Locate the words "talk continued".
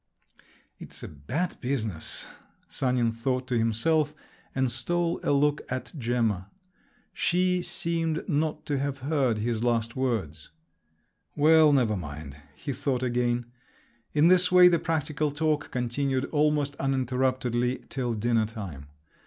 15.29-16.25